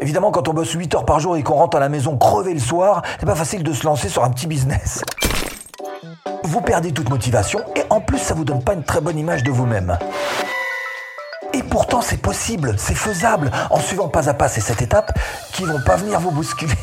Évidemment, 0.00 0.30
quand 0.30 0.48
on 0.48 0.54
bosse 0.54 0.72
8 0.72 0.94
heures 0.94 1.04
par 1.04 1.20
jour 1.20 1.36
et 1.36 1.42
qu'on 1.42 1.54
rentre 1.54 1.76
à 1.76 1.80
la 1.80 1.90
maison 1.90 2.16
crevé 2.16 2.54
le 2.54 2.60
soir, 2.60 3.02
c'est 3.18 3.26
pas 3.26 3.34
facile 3.34 3.62
de 3.62 3.72
se 3.72 3.84
lancer 3.84 4.08
sur 4.08 4.24
un 4.24 4.30
petit 4.30 4.46
business. 4.46 5.02
Vous 6.44 6.62
perdez 6.62 6.92
toute 6.92 7.10
motivation 7.10 7.60
et 7.76 7.82
en 7.90 8.00
plus, 8.00 8.18
ça 8.18 8.34
vous 8.34 8.44
donne 8.44 8.64
pas 8.64 8.72
une 8.72 8.82
très 8.82 9.02
bonne 9.02 9.18
image 9.18 9.42
de 9.42 9.50
vous-même. 9.50 9.98
Et 11.52 11.62
pourtant, 11.62 12.00
c'est 12.00 12.16
possible, 12.16 12.74
c'est 12.78 12.94
faisable, 12.94 13.50
en 13.70 13.78
suivant 13.78 14.08
pas 14.08 14.30
à 14.30 14.34
pas 14.34 14.48
ces 14.48 14.60
sept 14.60 14.80
étapes 14.80 15.12
qui 15.52 15.64
vont 15.64 15.80
pas 15.84 15.96
venir 15.96 16.18
vous 16.18 16.30
bousculer. 16.30 16.74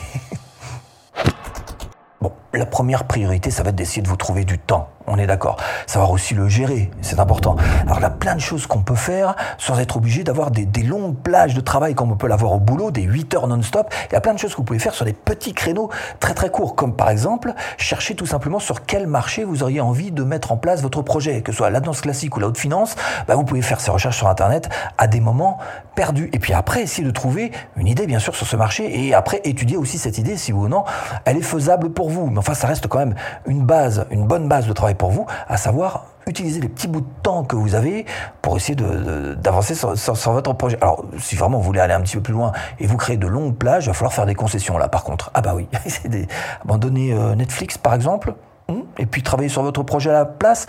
La 2.58 2.66
première 2.66 3.04
priorité, 3.04 3.52
ça 3.52 3.62
va 3.62 3.70
être 3.70 3.76
d'essayer 3.76 4.02
de 4.02 4.08
vous 4.08 4.16
trouver 4.16 4.44
du 4.44 4.58
temps 4.58 4.90
on 5.08 5.18
est 5.18 5.26
d'accord. 5.26 5.56
Savoir 5.88 6.12
aussi 6.12 6.34
le 6.34 6.50
gérer, 6.50 6.92
c'est 7.02 7.20
important. 7.20 7.56
Alors 7.86 7.98
il 8.00 8.02
y 8.02 8.06
a 8.06 8.10
plein 8.10 8.36
de 8.36 8.42
choses 8.42 8.68
qu'on 8.68 8.82
peut 8.82 8.96
faire 8.96 9.36
sans 9.58 9.80
être 9.80 9.96
obligé 9.98 10.24
d'avoir 10.24 10.52
des, 10.52 10.68
longues 10.84 11.16
plages 11.16 11.54
de 11.54 11.62
travail 11.62 11.96
comme 11.96 12.12
on 12.12 12.18
peut 12.18 12.28
l'avoir 12.28 12.52
au 12.54 12.60
boulot, 12.60 12.92
des 12.92 13.04
8 13.04 13.34
heures 13.36 13.48
non-stop. 13.48 13.94
Il 14.10 14.14
y 14.14 14.16
a 14.18 14.22
plein 14.22 14.34
de 14.34 14.40
choses 14.40 14.52
que 14.52 14.58
vous 14.58 14.64
pouvez 14.64 14.80
faire 14.80 14.94
sur 14.94 15.06
des 15.06 15.14
petits 15.14 15.54
créneaux 15.54 15.90
très 16.20 16.34
très 16.34 16.50
courts, 16.50 16.76
comme 16.76 16.96
par 16.96 17.10
exemple 17.10 17.54
chercher 17.78 18.16
tout 18.16 18.26
simplement 18.26 18.60
sur 18.60 18.86
quel 18.86 19.08
marché 19.08 19.46
vous 19.46 19.64
auriez 19.64 19.80
envie 19.80 20.12
de 20.12 20.24
mettre 20.24 20.52
en 20.52 20.58
place 20.58 20.82
votre 20.82 21.02
projet, 21.02 21.42
que 21.42 21.52
ce 21.52 21.60
soit 21.60 21.70
la 21.70 21.80
classique 21.80 22.36
ou 22.36 22.42
la 22.42 22.48
haute 22.48 22.58
finance. 22.58 22.96
Bah, 23.28 23.36
vous 23.36 23.46
pouvez 23.46 23.62
faire 23.62 23.80
ces 23.80 23.92
recherches 23.92 24.18
sur 24.18 24.28
Internet 24.28 24.70
à 24.98 25.08
des 25.08 25.22
moments 25.22 25.58
perdus. 25.96 26.30
Et 26.34 26.40
puis 26.40 26.54
après, 26.54 26.82
essayer 26.82 27.08
de 27.08 27.12
trouver 27.12 27.52
une 27.78 27.88
idée 27.88 28.08
bien 28.08 28.20
sûr 28.20 28.36
sur 28.36 28.46
ce 28.46 28.58
marché 28.58 29.08
et 29.08 29.14
après 29.14 29.42
étudier 29.46 29.78
aussi 29.78 29.98
cette 29.98 30.18
idée 30.18 30.36
si 30.36 30.52
oui 30.52 30.66
ou 30.66 30.68
non 30.68 30.84
elle 31.24 31.38
est 31.38 31.42
faisable 31.42 31.92
pour 31.92 32.10
vous. 32.10 32.30
Enfin, 32.48 32.54
ça 32.54 32.68
reste 32.68 32.88
quand 32.88 33.00
même 33.00 33.16
une 33.46 33.66
base, 33.66 34.06
une 34.10 34.26
bonne 34.26 34.48
base 34.48 34.68
de 34.68 34.74
travail 34.74 34.96
pour 34.96 35.12
vous, 35.12 35.26
à 35.48 35.58
savoir 35.58 36.06
utiliser 36.28 36.62
les 36.62 36.70
petits 36.70 36.88
bouts 36.88 37.02
de 37.02 37.22
temps 37.24 37.44
que 37.44 37.56
vous 37.56 37.76
avez 37.76 38.06
pour 38.42 38.56
essayer 38.58 38.76
d'avancer 38.76 39.76
sur, 39.76 40.32
votre 40.32 40.54
projet. 40.54 40.78
Alors, 40.82 41.06
si 41.18 41.36
vraiment 41.36 41.58
vous 41.58 41.64
voulez 41.64 41.80
aller 41.80 41.94
un 41.94 42.02
petit 42.02 42.16
peu 42.16 42.24
plus 42.24 42.34
loin 42.34 42.52
et 42.80 42.88
vous 42.88 42.98
créer 42.98 43.18
de 43.18 43.28
longues 43.28 43.56
plages, 43.56 43.86
il 43.86 43.88
va 43.88 43.94
falloir 43.94 44.14
faire 44.14 44.26
des 44.26 44.36
concessions 44.36 44.78
là, 44.78 44.88
par 44.88 45.04
contre. 45.04 45.32
Ah 45.34 45.42
bah 45.42 45.54
oui, 45.56 45.68
abandonner 46.64 47.14
euh, 47.14 47.36
Netflix, 47.36 47.78
par 47.78 47.94
exemple, 47.94 48.34
hmm, 48.70 48.82
et 48.98 49.06
puis 49.06 49.24
travailler 49.24 49.50
sur 49.50 49.64
votre 49.64 49.84
projet 49.84 50.10
à 50.10 50.14
la 50.14 50.26
place. 50.26 50.68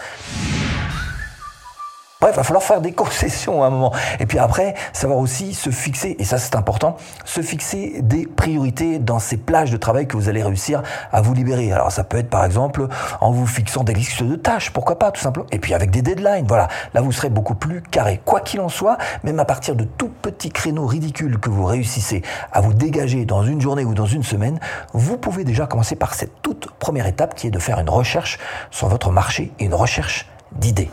Bref, 2.21 2.33
il 2.35 2.37
va 2.39 2.43
falloir 2.43 2.65
faire 2.65 2.81
des 2.81 2.91
concessions 2.95 3.63
à 3.63 3.69
un 3.69 3.71
moment. 3.71 3.93
Et 4.19 4.27
puis 4.27 4.41
après, 4.41 4.75
savoir 4.93 5.21
aussi 5.21 5.55
se 5.55 5.71
fixer, 5.71 6.17
et 6.19 6.25
ça 6.25 6.37
c'est 6.39 6.57
important, 6.57 6.97
se 7.25 7.43
fixer 7.43 8.01
des 8.03 8.27
priorités 8.27 8.99
dans 8.99 9.21
ces 9.21 9.37
plages 9.37 9.71
de 9.71 9.77
travail 9.77 10.09
que 10.09 10.17
vous 10.17 10.29
allez 10.29 10.43
réussir 10.43 10.83
à 11.13 11.21
vous 11.21 11.33
libérer. 11.33 11.71
Alors 11.71 11.93
ça 11.93 12.03
peut 12.03 12.17
être 12.17 12.29
par 12.29 12.45
exemple 12.45 12.89
en 13.21 13.31
vous 13.31 13.47
fixant 13.47 13.85
des 13.85 13.95
listes 13.95 14.25
de 14.25 14.35
tâches, 14.35 14.73
pourquoi 14.73 14.99
pas 14.99 15.13
tout 15.13 15.21
simplement. 15.21 15.47
Et 15.53 15.61
puis 15.61 15.75
avec 15.75 15.93
des 15.93 16.03
deadlines, 16.03 16.45
voilà. 16.49 16.67
Là 16.93 17.03
vous 17.03 17.13
serez 17.13 17.31
beaucoup 17.31 17.55
plus 17.55 17.83
carré. 17.83 18.21
Quoi 18.25 18.41
qu'il 18.41 18.61
en 18.61 18.69
soit, 18.69 18.99
même 19.23 19.39
à 19.39 19.45
partir 19.45 19.77
de 19.77 19.85
tout 19.85 20.11
petits 20.21 20.51
créneaux 20.51 20.87
ridicules 20.87 21.39
que 21.39 21.51
vous 21.51 21.67
réussissez 21.67 22.23
à 22.51 22.61
vous 22.61 22.75
dégager 22.75 23.27
dans 23.27 23.45
une 23.45 23.61
journée 23.61 23.85
ou 23.85 23.95
dans 23.95 24.07
une 24.07 24.25
semaine, 24.25 24.59
vous 24.93 25.19
pouvez 25.19 25.45
déjà 25.45 25.69
commencer 25.69 25.95
par 25.95 26.15
cette 26.15 26.43
toute 26.43 26.69
première 26.81 27.07
étape 27.07 27.37
qui 27.37 27.47
est 27.47 27.53
de 27.53 27.61
faire 27.61 27.79
une 27.79 27.91
recherche 27.91 28.41
sur 28.73 28.89
votre 28.89 29.13
marché 29.13 29.53
et 29.61 29.67
une 29.67 29.75
recherche 29.75 30.27
d'idées. 30.51 30.91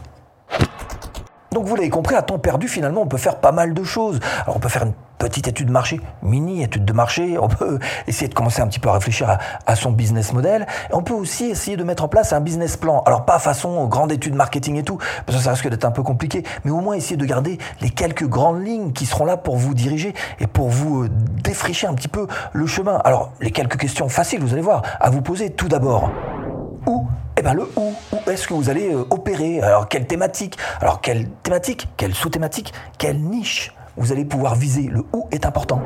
Donc 1.55 1.67
vous 1.67 1.75
l'avez 1.77 1.89
compris, 1.89 2.15
à 2.15 2.21
temps 2.21 2.37
perdu, 2.37 2.67
finalement, 2.67 3.01
on 3.01 3.07
peut 3.07 3.15
faire 3.15 3.37
pas 3.37 3.53
mal 3.53 3.73
de 3.73 3.81
choses. 3.81 4.19
Alors 4.43 4.57
on 4.57 4.59
peut 4.59 4.67
faire 4.67 4.83
une 4.83 4.93
petite 5.17 5.47
étude 5.47 5.67
de 5.67 5.71
marché, 5.71 6.01
mini 6.21 6.61
étude 6.61 6.83
de 6.83 6.91
marché, 6.91 7.37
on 7.39 7.47
peut 7.47 7.79
essayer 8.07 8.27
de 8.27 8.33
commencer 8.33 8.61
un 8.61 8.67
petit 8.67 8.81
peu 8.81 8.89
à 8.89 8.91
réfléchir 8.91 9.37
à, 9.65 9.75
son 9.77 9.93
business 9.93 10.33
model, 10.33 10.67
et 10.89 10.93
on 10.93 11.01
peut 11.01 11.13
aussi 11.13 11.45
essayer 11.45 11.77
de 11.77 11.83
mettre 11.85 12.03
en 12.03 12.09
place 12.09 12.33
un 12.33 12.41
business 12.41 12.75
plan. 12.75 13.01
Alors 13.05 13.23
pas 13.23 13.39
façon 13.39 13.87
grande 13.87 14.11
étude 14.11 14.35
marketing 14.35 14.75
et 14.75 14.83
tout, 14.83 14.97
parce 15.25 15.37
que 15.37 15.43
ça 15.45 15.51
risque 15.51 15.69
d'être 15.69 15.85
un 15.85 15.91
peu 15.91 16.03
compliqué, 16.03 16.43
mais 16.65 16.71
au 16.71 16.81
moins 16.81 16.95
essayer 16.95 17.15
de 17.15 17.25
garder 17.25 17.57
les 17.79 17.89
quelques 17.89 18.27
grandes 18.27 18.61
lignes 18.61 18.91
qui 18.91 19.05
seront 19.05 19.23
là 19.23 19.37
pour 19.37 19.55
vous 19.55 19.73
diriger 19.73 20.13
et 20.41 20.47
pour 20.47 20.67
vous 20.67 21.03
euh, 21.03 21.09
défricher 21.41 21.87
un 21.87 21.93
petit 21.93 22.09
peu 22.09 22.27
le 22.51 22.67
chemin. 22.67 22.97
Alors 23.05 23.31
les 23.39 23.51
quelques 23.51 23.77
questions 23.77 24.09
faciles, 24.09 24.41
vous 24.41 24.51
allez 24.51 24.61
voir, 24.61 24.81
à 24.99 25.09
vous 25.09 25.21
poser 25.21 25.51
tout 25.51 25.69
d'abord. 25.69 26.11
Où 26.85 27.07
bien, 27.45 27.53
le 27.53 27.69
où. 27.75 27.93
Où 28.11 28.29
est-ce 28.29 28.47
que 28.47 28.53
vous 28.53 28.69
allez 28.69 28.91
euh, 28.91 29.05
opérer? 29.11 29.61
Alors, 29.61 29.87
quelle 29.87 30.07
thématique? 30.07 30.57
Alors, 30.81 31.01
quelle 31.01 31.29
thématique? 31.43 31.87
Quelle 31.95 32.13
sous-thématique? 32.13 32.73
Quelle 32.97 33.21
niche 33.21 33.73
Vous 33.97 34.11
allez 34.11 34.25
pouvoir 34.25 34.55
viser? 34.55 34.89
Le 34.91 35.03
où 35.13 35.27
est 35.31 35.45
important. 35.45 35.79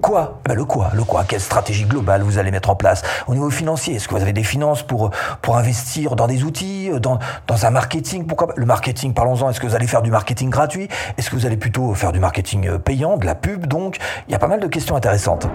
Quoi? 0.00 0.40
Eh 0.44 0.48
ben, 0.50 0.54
Le 0.54 0.64
quoi? 0.64 0.90
Le 0.94 1.02
quoi? 1.02 1.24
Quelle 1.24 1.40
stratégie 1.40 1.84
globale 1.86 2.22
vous 2.22 2.38
allez 2.38 2.52
mettre 2.52 2.70
en 2.70 2.76
place? 2.76 3.02
Au 3.26 3.34
niveau 3.34 3.50
financier, 3.50 3.96
est-ce 3.96 4.06
que 4.06 4.14
vous 4.14 4.22
avez 4.22 4.32
des 4.32 4.44
finances 4.44 4.84
pour, 4.84 5.10
pour 5.42 5.56
investir 5.56 6.14
dans 6.14 6.28
des 6.28 6.44
outils, 6.44 6.88
euh, 6.92 7.00
dans, 7.00 7.18
dans 7.48 7.66
un 7.66 7.70
marketing? 7.70 8.26
Pourquoi 8.26 8.48
Le 8.56 8.66
marketing, 8.66 9.12
parlons-en. 9.12 9.50
Est-ce 9.50 9.58
que 9.58 9.66
vous 9.66 9.74
allez 9.74 9.88
faire 9.88 10.02
du 10.02 10.12
marketing 10.12 10.50
gratuit? 10.50 10.88
Est-ce 11.18 11.30
que 11.30 11.36
vous 11.36 11.46
allez 11.46 11.56
plutôt 11.56 11.94
faire 11.94 12.12
du 12.12 12.20
marketing 12.20 12.68
euh, 12.68 12.78
payant, 12.78 13.16
de 13.16 13.26
la 13.26 13.34
pub 13.34 13.66
Donc, 13.66 13.96
il 14.28 14.32
y 14.32 14.34
a 14.36 14.38
pas 14.38 14.48
mal 14.48 14.60
de 14.60 14.68
questions 14.68 14.94
intéressantes. 14.94 15.48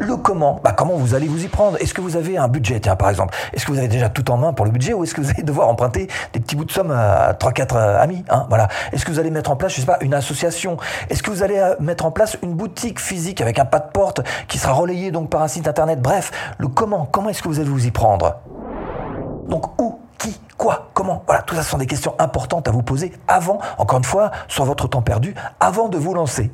Le 0.00 0.16
comment, 0.16 0.58
bah 0.64 0.72
comment 0.72 0.94
vous 0.94 1.14
allez 1.14 1.28
vous 1.28 1.44
y 1.44 1.48
prendre? 1.48 1.76
Est-ce 1.78 1.92
que 1.92 2.00
vous 2.00 2.16
avez 2.16 2.38
un 2.38 2.48
budget, 2.48 2.80
tiens, 2.80 2.96
par 2.96 3.10
exemple 3.10 3.36
Est-ce 3.52 3.66
que 3.66 3.72
vous 3.72 3.76
avez 3.76 3.86
déjà 3.86 4.08
tout 4.08 4.30
en 4.30 4.38
main 4.38 4.54
pour 4.54 4.64
le 4.64 4.70
budget 4.70 4.94
ou 4.94 5.04
est-ce 5.04 5.14
que 5.14 5.20
vous 5.20 5.28
allez 5.28 5.42
devoir 5.42 5.68
emprunter 5.68 6.08
des 6.32 6.40
petits 6.40 6.56
bouts 6.56 6.64
de 6.64 6.70
somme 6.70 6.90
à 6.90 7.34
3-4 7.34 7.76
euh, 7.76 8.00
amis 8.00 8.24
hein, 8.30 8.46
voilà. 8.48 8.68
Est-ce 8.92 9.04
que 9.04 9.10
vous 9.10 9.18
allez 9.18 9.30
mettre 9.30 9.50
en 9.50 9.56
place, 9.56 9.74
je 9.74 9.80
sais 9.80 9.86
pas, 9.86 9.98
une 10.00 10.14
association? 10.14 10.78
Est-ce 11.10 11.22
que 11.22 11.30
vous 11.30 11.42
allez 11.42 11.58
euh, 11.58 11.74
mettre 11.80 12.06
en 12.06 12.12
place 12.12 12.38
une 12.42 12.54
boutique 12.54 12.98
physique 12.98 13.42
avec 13.42 13.58
un 13.58 13.66
pas 13.66 13.78
de 13.78 13.90
porte 13.92 14.22
qui 14.48 14.56
sera 14.56 14.72
relayé 14.72 15.10
donc 15.10 15.28
par 15.28 15.42
un 15.42 15.48
site 15.48 15.68
internet? 15.68 16.00
Bref, 16.00 16.30
le 16.56 16.68
comment, 16.68 17.04
comment 17.04 17.28
est-ce 17.28 17.42
que 17.42 17.48
vous 17.48 17.60
allez 17.60 17.68
vous 17.68 17.86
y 17.86 17.90
prendre? 17.90 18.36
Donc 19.50 19.78
où 19.82 20.00
qui, 20.16 20.40
quoi, 20.56 20.88
comment? 20.94 21.24
Voilà, 21.26 21.42
tout 21.42 21.54
ça 21.54 21.62
sont 21.62 21.76
des 21.76 21.86
questions 21.86 22.14
importantes 22.18 22.66
à 22.68 22.70
vous 22.70 22.82
poser 22.82 23.12
avant, 23.28 23.58
encore 23.76 23.98
une 23.98 24.04
fois, 24.04 24.30
sur 24.48 24.64
votre 24.64 24.88
temps 24.88 25.02
perdu, 25.02 25.34
avant 25.60 25.90
de 25.90 25.98
vous 25.98 26.14
lancer. 26.14 26.50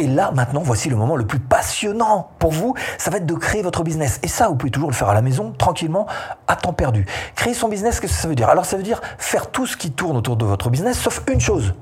Et 0.00 0.06
là, 0.06 0.30
maintenant, 0.34 0.62
voici 0.64 0.88
le 0.88 0.96
moment 0.96 1.14
le 1.14 1.26
plus 1.26 1.40
passionnant 1.40 2.30
pour 2.38 2.52
vous. 2.52 2.74
Ça 2.96 3.10
va 3.10 3.18
être 3.18 3.26
de 3.26 3.34
créer 3.34 3.60
votre 3.60 3.84
business. 3.84 4.18
Et 4.22 4.28
ça, 4.28 4.48
vous 4.48 4.54
pouvez 4.54 4.70
toujours 4.70 4.88
le 4.88 4.94
faire 4.94 5.10
à 5.10 5.14
la 5.14 5.20
maison, 5.20 5.52
tranquillement, 5.52 6.06
à 6.48 6.56
temps 6.56 6.72
perdu. 6.72 7.04
Créer 7.36 7.52
son 7.52 7.68
business, 7.68 8.00
qu'est-ce 8.00 8.14
que 8.14 8.18
ça 8.18 8.26
veut 8.26 8.34
dire? 8.34 8.48
Alors, 8.48 8.64
ça 8.64 8.78
veut 8.78 8.82
dire 8.82 9.02
faire 9.18 9.50
tout 9.50 9.66
ce 9.66 9.76
qui 9.76 9.90
tourne 9.90 10.16
autour 10.16 10.38
de 10.38 10.46
votre 10.46 10.70
business, 10.70 10.98
sauf 10.98 11.22
une 11.30 11.38
chose. 11.38 11.74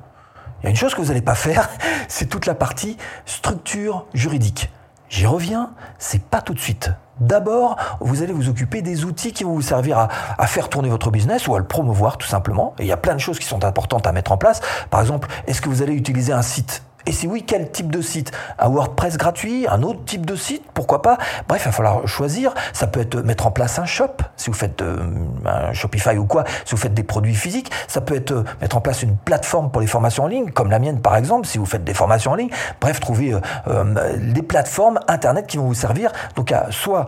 Il 0.61 0.65
y 0.65 0.67
a 0.67 0.71
une 0.71 0.77
chose 0.77 0.97
que 0.97 1.01
vous 1.01 1.07
n'allez 1.07 1.23
pas 1.23 1.37
faire, 1.37 1.71
c'est 2.09 2.27
toute 2.27 2.47
la 2.47 2.57
partie 2.57 2.97
structure 3.25 4.07
juridique. 4.15 4.69
J'y 5.09 5.27
reviens, 5.27 5.71
c'est 6.01 6.23
pas 6.23 6.41
tout 6.41 6.55
de 6.55 6.59
suite. 6.59 6.91
D'abord, 7.21 7.77
vous 8.01 8.25
allez 8.25 8.33
vous 8.33 8.49
occuper 8.49 8.83
des 8.83 9.05
outils 9.05 9.33
qui 9.33 9.45
vont 9.45 9.53
vous 9.53 9.63
servir 9.63 9.97
à, 9.97 10.09
à, 10.39 10.49
faire 10.49 10.69
tourner 10.69 10.89
votre 10.89 11.13
business 11.13 11.47
ou 11.47 11.55
à 11.55 11.61
le 11.61 11.65
promouvoir 11.65 12.19
tout 12.19 12.27
simplement. 12.27 12.75
Et 12.81 12.83
il 12.83 12.89
y 12.89 12.93
a 12.93 12.97
plein 12.97 13.15
de 13.15 13.21
choses 13.21 13.39
qui 13.39 13.47
sont 13.47 13.65
importantes 13.65 14.09
à 14.09 14.13
mettre 14.13 14.33
en 14.33 14.37
place. 14.39 14.61
Par 14.91 15.01
exemple, 15.01 15.29
est-ce 15.47 15.61
que 15.61 15.69
vous 15.69 15.83
allez 15.83 15.95
utiliser 15.95 16.33
un 16.33 16.43
site 16.43 16.83
et 17.09 17.13
si 17.13 17.27
oui, 17.27 17.43
quel 17.43 17.71
type 17.71 17.91
de 17.91 18.03
site? 18.03 18.33
Un 18.59 18.69
WordPress 18.69 19.17
gratuit 19.17 19.67
Un 19.67 19.83
autre 19.83 20.05
type 20.05 20.27
de 20.27 20.37
site 20.37 20.63
Pourquoi 20.75 21.01
pas? 21.01 21.17
Bref, 21.49 21.63
il 21.63 21.69
va 21.69 21.73
falloir 21.73 22.07
choisir. 22.07 22.53
Ça 22.75 22.87
peut 22.87 23.01
être 23.01 23.17
mettre 23.23 23.47
en 23.47 23.51
place 23.51 23.79
un 23.79 23.87
shop, 23.87 24.19
si 24.37 24.51
vous 24.51 24.57
faites 24.57 24.83
euh, 24.83 25.07
un 25.47 25.73
Shopify 25.73 26.19
ou 26.19 26.27
quoi, 26.27 26.45
si 26.67 26.73
vous 26.73 26.81
faites 26.81 26.93
des 26.93 27.03
produits 27.03 27.35
physiques. 27.35 27.71
Ça 27.87 28.03
peut 28.03 28.15
être 28.15 28.33
euh, 28.33 28.45
mettre 28.61 28.77
en 28.77 28.83
place 28.83 29.03
une 29.03 29.17
plateforme 29.17 29.71
pour 29.71 29.81
les 29.81 29.87
formations 29.87 30.25
en 30.25 30.27
ligne, 30.27 30.51
comme 30.51 30.71
la 30.71 30.79
mienne 30.79 31.01
par 31.01 31.17
exemple, 31.17 31.47
si 31.47 31.57
vous 31.57 31.65
faites 31.65 31.83
des 31.83 31.95
formations 31.95 32.33
en 32.33 32.35
ligne. 32.35 32.51
Bref, 32.79 33.01
trouver 33.01 33.35
euh, 33.69 34.19
des 34.19 34.43
plateformes 34.43 35.01
Internet 35.09 35.47
qui 35.47 35.57
vont 35.57 35.65
vous 35.65 35.73
servir 35.73 36.13
donc 36.37 36.53
à 36.53 36.67
soit 36.71 37.07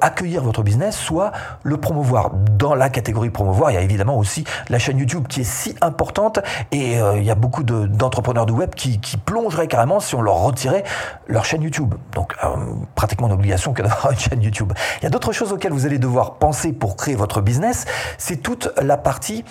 accueillir 0.00 0.42
votre 0.42 0.62
business, 0.62 0.96
soit 0.96 1.32
le 1.62 1.76
promouvoir. 1.76 2.30
Dans 2.58 2.74
la 2.74 2.88
catégorie 2.88 3.28
promouvoir, 3.28 3.70
il 3.70 3.74
y 3.74 3.76
a 3.76 3.82
évidemment 3.82 4.16
aussi 4.16 4.44
la 4.70 4.78
chaîne 4.78 4.98
YouTube 4.98 5.26
qui 5.28 5.42
est 5.42 5.44
si 5.44 5.74
importante 5.82 6.38
et 6.70 6.94
il 6.94 7.22
y 7.22 7.30
a 7.30 7.34
beaucoup 7.34 7.64
d'entrepreneurs 7.64 8.46
de, 8.46 8.52
web 8.52 8.74
qui, 8.74 8.98
qui 9.00 9.16
plongent 9.16 9.41
carrément 9.68 10.00
si 10.00 10.14
on 10.14 10.22
leur 10.22 10.36
retirait 10.36 10.84
leur 11.26 11.44
chaîne 11.44 11.62
YouTube. 11.62 11.94
Donc 12.14 12.34
euh, 12.44 12.48
pratiquement 12.94 13.28
une 13.28 13.34
obligation 13.34 13.72
que 13.72 13.82
une 13.82 14.18
chaîne 14.18 14.42
YouTube. 14.42 14.72
Il 15.00 15.04
y 15.04 15.06
a 15.06 15.10
d'autres 15.10 15.32
choses 15.32 15.52
auxquelles 15.52 15.72
vous 15.72 15.86
allez 15.86 15.98
devoir 15.98 16.34
penser 16.34 16.72
pour 16.72 16.96
créer 16.96 17.14
votre 17.14 17.40
business. 17.40 17.84
C'est 18.18 18.36
toute 18.36 18.70
la 18.80 18.96
partie, 18.96 19.44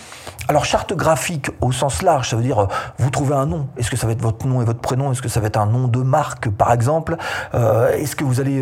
alors 0.48 0.66
charte 0.66 0.94
graphique 0.94 1.52
au 1.62 1.72
sens 1.72 2.02
large, 2.02 2.30
ça 2.30 2.36
veut 2.36 2.44
dire 2.44 2.60
euh, 2.60 2.68
vous 2.98 3.10
trouvez 3.10 3.36
un 3.36 3.46
nom. 3.46 3.68
Est-ce 3.78 3.90
que 3.90 3.98
ça 3.98 4.08
va 4.08 4.14
être 4.14 4.22
votre 4.22 4.46
nom 4.46 4.62
et 4.62 4.66
votre 4.66 4.80
prénom? 4.80 5.12
Est-ce 5.12 5.22
que 5.22 5.30
ça 5.30 5.40
va 5.40 5.48
être 5.48 5.60
un 5.60 5.66
nom 5.66 5.88
de 5.88 6.00
marque 6.00 6.50
par 6.50 6.72
exemple? 6.72 7.18
Euh, 7.54 7.92
Est-ce 7.98 8.16
que 8.16 8.24
vous 8.24 8.40
allez 8.40 8.62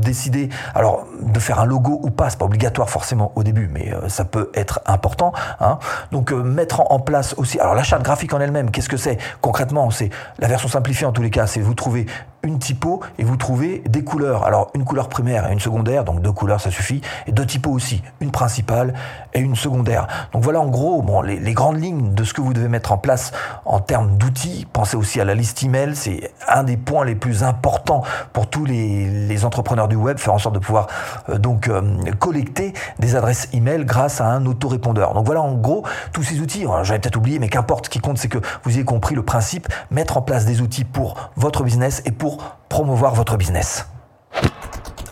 décider 0.00 0.48
alors 0.74 1.06
de 1.20 1.38
faire 1.40 1.60
un 1.60 1.66
logo 1.66 2.00
ou 2.02 2.10
pas? 2.10 2.30
C'est 2.30 2.38
pas 2.38 2.44
obligatoire 2.44 2.90
forcément 2.90 3.32
au 3.36 3.42
début, 3.42 3.68
mais 3.72 3.92
ça 4.08 4.24
peut 4.24 4.50
être 4.54 4.80
important. 4.86 5.32
Hein. 5.60 5.78
Donc 6.12 6.32
mettre 6.32 6.80
en 6.90 7.00
place 7.00 7.34
aussi. 7.36 7.58
Alors 7.60 7.74
la 7.74 7.82
charte 7.82 8.02
graphique 8.02 8.34
en 8.34 8.40
elle-même, 8.40 8.70
qu'est-ce 8.70 8.88
que 8.88 8.96
c'est? 8.96 9.18
Concrètement 9.40 9.90
C'est 9.90 10.10
la 10.38 10.48
version 10.48 10.57
version 10.58 10.68
simplifiée 10.68 11.06
en 11.06 11.12
tous 11.12 11.22
les 11.22 11.30
cas, 11.30 11.46
c'est 11.46 11.60
vous 11.60 11.74
trouvez 11.74 12.06
une 12.42 12.58
typo 12.58 13.00
et 13.18 13.24
vous 13.24 13.36
trouvez 13.36 13.82
des 13.88 14.04
couleurs. 14.04 14.44
Alors 14.44 14.70
une 14.74 14.84
couleur 14.84 15.08
primaire 15.08 15.48
et 15.48 15.52
une 15.52 15.60
secondaire, 15.60 16.04
donc 16.04 16.22
deux 16.22 16.32
couleurs 16.32 16.60
ça 16.60 16.70
suffit, 16.70 17.00
et 17.26 17.32
deux 17.32 17.46
typos 17.46 17.70
aussi, 17.70 18.02
une 18.20 18.30
principale 18.30 18.94
et 19.34 19.40
une 19.40 19.56
secondaire. 19.56 20.06
Donc 20.32 20.42
voilà 20.42 20.60
en 20.60 20.68
gros 20.68 21.04
les, 21.22 21.52
grandes 21.52 21.80
lignes 21.80 22.14
de 22.14 22.24
ce 22.24 22.32
que 22.32 22.40
vous 22.40 22.52
devez 22.52 22.68
mettre 22.68 22.92
en 22.92 22.98
place 22.98 23.32
en 23.64 23.80
termes 23.80 24.16
d'outils. 24.16 24.66
Pensez 24.72 24.96
aussi 24.96 25.20
à 25.20 25.24
la 25.24 25.34
liste 25.34 25.62
email, 25.62 25.96
c'est 25.96 26.32
un 26.46 26.64
des 26.64 26.76
points 26.76 27.04
les 27.04 27.14
plus 27.14 27.42
importants 27.42 28.02
pour 28.32 28.48
tous 28.48 28.64
les, 28.64 29.44
entrepreneurs 29.44 29.86
du 29.86 29.94
web, 29.94 30.18
faire 30.18 30.34
en 30.34 30.38
sorte 30.38 30.56
de 30.56 30.58
pouvoir 30.58 30.88
euh, 31.28 31.38
donc 31.38 31.68
euh, 31.68 31.80
collecter 32.18 32.72
des 32.98 33.14
adresses 33.14 33.48
email 33.52 33.84
grâce 33.84 34.20
à 34.20 34.26
un 34.26 34.46
autorépondeur. 34.46 35.14
Donc 35.14 35.26
voilà 35.26 35.42
en 35.42 35.54
gros 35.54 35.84
tous 36.12 36.24
ces 36.24 36.40
outils. 36.40 36.66
J'avais 36.82 36.98
peut-être 36.98 37.16
oublié, 37.16 37.38
mais 37.38 37.48
qu'importe, 37.48 37.86
ce 37.86 37.90
qui 37.90 38.00
compte 38.00 38.18
c'est 38.18 38.28
que 38.28 38.38
vous 38.64 38.72
ayez 38.72 38.84
compris 38.84 39.14
le 39.14 39.22
principe, 39.22 39.68
mettre 39.92 40.16
en 40.16 40.22
place 40.22 40.44
des 40.44 40.60
outils 40.60 40.84
pour 40.84 41.30
votre 41.36 41.62
business 41.62 42.02
et 42.04 42.10
pour 42.10 42.27
promouvoir 42.68 43.14
votre 43.14 43.36
business. 43.36 43.86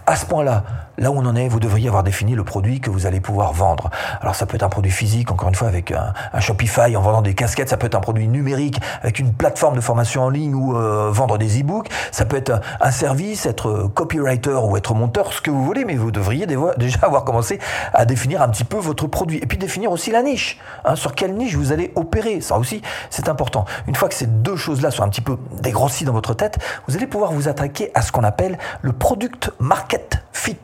À 0.06 0.16
ce 0.16 0.26
point-là, 0.26 0.64
là 0.98 1.10
où 1.10 1.16
on 1.16 1.26
en 1.26 1.36
est, 1.36 1.48
vous 1.48 1.60
devriez 1.60 1.88
avoir 1.88 2.02
défini 2.02 2.34
le 2.34 2.44
produit 2.44 2.80
que 2.80 2.90
vous 2.90 3.06
allez 3.06 3.20
pouvoir 3.20 3.52
vendre. 3.52 3.90
Alors 4.20 4.34
ça 4.34 4.46
peut 4.46 4.56
être 4.56 4.62
un 4.62 4.68
produit 4.68 4.92
physique, 4.92 5.30
encore 5.30 5.48
une 5.48 5.54
fois, 5.54 5.68
avec 5.68 5.92
un, 5.92 6.12
Shopify 6.40 6.96
en 6.96 7.00
vendant 7.00 7.22
des 7.22 7.34
casquettes, 7.34 7.68
ça 7.68 7.76
peut 7.76 7.86
être 7.86 7.94
un 7.94 8.00
produit 8.00 8.28
numérique 8.28 8.80
avec 9.02 9.18
une 9.18 9.32
plateforme 9.32 9.76
de 9.76 9.80
formation 9.80 10.22
en 10.22 10.30
ligne 10.30 10.54
ou 10.54 10.76
euh, 10.76 11.10
vendre 11.10 11.38
des 11.38 11.60
e-books, 11.60 11.88
ça 12.12 12.24
peut 12.24 12.36
être 12.36 12.60
un 12.80 12.90
service, 12.90 13.46
être 13.46 13.90
copywriter 13.94 14.60
ou 14.64 14.76
être 14.76 14.94
monteur, 14.94 15.32
ce 15.32 15.40
que 15.40 15.50
vous 15.50 15.64
voulez, 15.64 15.84
mais 15.84 15.96
vous 15.96 16.10
devriez 16.10 16.46
déjà 16.78 16.98
avoir 17.02 17.24
commencé 17.24 17.58
à 17.92 18.04
définir 18.04 18.42
un 18.42 18.48
petit 18.48 18.64
peu 18.64 18.76
votre 18.76 19.06
produit. 19.06 19.38
Et 19.38 19.46
puis 19.46 19.58
définir 19.58 19.90
aussi 19.90 20.10
la 20.10 20.22
niche, 20.22 20.58
hein, 20.84 20.96
sur 20.96 21.14
quelle 21.14 21.34
niche 21.34 21.54
vous 21.54 21.72
allez 21.72 21.92
opérer, 21.96 22.40
ça 22.40 22.58
aussi 22.58 22.82
c'est 23.10 23.28
important. 23.28 23.64
Une 23.86 23.94
fois 23.94 24.08
que 24.08 24.14
ces 24.14 24.26
deux 24.26 24.56
choses-là 24.56 24.90
sont 24.90 25.02
un 25.02 25.08
petit 25.08 25.20
peu 25.20 25.38
dégrossies 25.60 26.04
dans 26.04 26.12
votre 26.12 26.34
tête, 26.34 26.58
vous 26.86 26.96
allez 26.96 27.06
pouvoir 27.06 27.32
vous 27.32 27.48
attaquer 27.48 27.90
à 27.94 28.02
ce 28.02 28.12
qu'on 28.12 28.24
appelle 28.24 28.58
le 28.82 28.92
product 28.92 29.50
market 29.58 30.22
fit. 30.32 30.56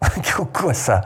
Quoi 0.52 0.74
ça? 0.74 1.02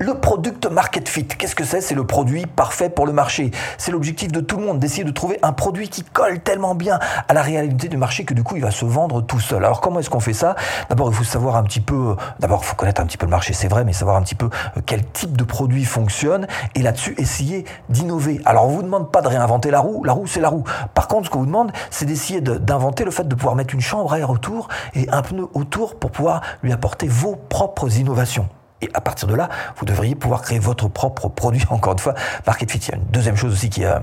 Le 0.00 0.14
product 0.14 0.66
market 0.66 1.10
fit, 1.10 1.26
qu'est-ce 1.26 1.54
que 1.54 1.62
c'est? 1.62 1.82
C'est 1.82 1.94
le 1.94 2.06
produit 2.06 2.46
parfait 2.46 2.88
pour 2.88 3.06
le 3.06 3.12
marché. 3.12 3.50
C'est 3.76 3.92
l'objectif 3.92 4.32
de 4.32 4.40
tout 4.40 4.56
le 4.56 4.64
monde, 4.64 4.78
d'essayer 4.78 5.04
de 5.04 5.10
trouver 5.10 5.38
un 5.42 5.52
produit 5.52 5.90
qui 5.90 6.02
colle 6.02 6.40
tellement 6.40 6.74
bien 6.74 6.98
à 7.28 7.34
la 7.34 7.42
réalité 7.42 7.88
du 7.88 7.98
marché 7.98 8.24
que 8.24 8.32
du 8.32 8.42
coup 8.42 8.56
il 8.56 8.62
va 8.62 8.70
se 8.70 8.86
vendre 8.86 9.20
tout 9.20 9.40
seul. 9.40 9.62
Alors 9.62 9.82
comment 9.82 10.00
est-ce 10.00 10.08
qu'on 10.08 10.18
fait 10.18 10.32
ça? 10.32 10.56
D'abord 10.88 11.10
il 11.10 11.14
faut 11.14 11.22
savoir 11.22 11.56
un 11.56 11.62
petit 11.64 11.80
peu, 11.80 12.16
d'abord 12.38 12.60
il 12.62 12.66
faut 12.66 12.76
connaître 12.76 13.02
un 13.02 13.04
petit 13.04 13.18
peu 13.18 13.26
le 13.26 13.30
marché, 13.30 13.52
c'est 13.52 13.68
vrai, 13.68 13.84
mais 13.84 13.92
savoir 13.92 14.16
un 14.16 14.22
petit 14.22 14.34
peu 14.34 14.48
euh, 14.76 14.80
quel 14.86 15.04
type 15.04 15.36
de 15.36 15.44
produit 15.44 15.84
fonctionne 15.84 16.46
et 16.74 16.80
là-dessus 16.80 17.14
essayer 17.18 17.66
d'innover. 17.90 18.40
Alors 18.46 18.68
on 18.68 18.70
vous 18.70 18.82
demande 18.82 19.12
pas 19.12 19.20
de 19.20 19.28
réinventer 19.28 19.70
la 19.70 19.80
roue, 19.80 20.02
la 20.04 20.14
roue 20.14 20.26
c'est 20.26 20.40
la 20.40 20.48
roue. 20.48 20.64
Par 20.94 21.08
contre 21.08 21.26
ce 21.26 21.30
qu'on 21.30 21.40
vous 21.40 21.46
demande 21.46 21.72
c'est 21.90 22.06
d'essayer 22.06 22.40
d'inventer 22.40 23.04
le 23.04 23.10
fait 23.10 23.28
de 23.28 23.34
pouvoir 23.34 23.54
mettre 23.54 23.74
une 23.74 23.82
chambre 23.82 24.14
à 24.14 24.18
air 24.18 24.30
autour 24.30 24.68
et 24.94 25.10
un 25.10 25.20
pneu 25.20 25.46
autour 25.52 25.96
pour 25.96 26.10
pouvoir 26.10 26.40
lui 26.62 26.72
apporter 26.72 27.06
vos 27.06 27.36
propres 27.36 27.98
innovations. 27.98 28.48
Et 28.82 28.88
à 28.94 29.00
partir 29.00 29.28
de 29.28 29.34
là, 29.34 29.48
vous 29.76 29.84
devriez 29.84 30.14
pouvoir 30.14 30.42
créer 30.42 30.58
votre 30.58 30.88
propre 30.88 31.28
produit. 31.28 31.62
Encore 31.70 31.92
une 31.92 31.98
fois, 31.98 32.14
Market 32.46 32.70
Fit. 32.70 32.78
Il 32.78 32.88
y 32.90 32.92
a 32.92 32.96
une 32.96 33.10
deuxième 33.10 33.36
chose 33.36 33.52
aussi 33.52 33.70
qui, 33.70 33.82
est, 33.82 33.86
euh, 33.86 34.00